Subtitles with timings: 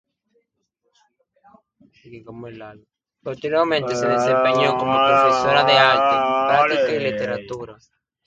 [3.23, 7.77] Posteriormente, se desempeñó como profesora de artes plásticas y literatura.